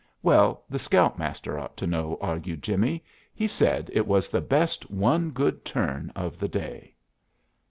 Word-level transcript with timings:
"Well, 0.23 0.63
the 0.67 0.79
scout 0.79 1.19
master 1.19 1.59
ought 1.59 1.77
to 1.77 1.85
know," 1.85 2.17
argued 2.21 2.63
Jimmie; 2.63 3.03
"he 3.35 3.47
said 3.47 3.91
it 3.93 4.07
was 4.07 4.29
the 4.29 4.41
best 4.41 4.89
'one 4.89 5.29
good 5.29 5.63
turn' 5.63 6.11
of 6.15 6.39
the 6.39 6.47
day!" 6.47 6.95